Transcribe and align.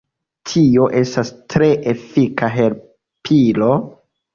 Tio 0.53 0.87
estas 1.01 1.31
tre 1.57 1.69
efika 1.95 2.53
helpilo. 2.59 3.75